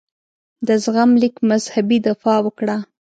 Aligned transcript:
د 0.67 0.69
زغم 0.83 1.11
لیک 1.21 1.35
مذهبي 1.49 1.97
دفاع 2.07 2.39
وکړه. 2.43 2.77